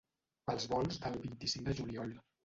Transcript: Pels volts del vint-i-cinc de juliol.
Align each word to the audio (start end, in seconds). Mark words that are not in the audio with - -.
Pels 0.49 0.63
volts 0.71 0.97
del 1.03 1.17
vint-i-cinc 1.25 1.67
de 1.69 1.75
juliol. 1.81 2.17